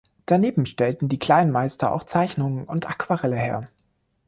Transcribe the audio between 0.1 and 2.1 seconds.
Daneben stellten die Kleinmeister auch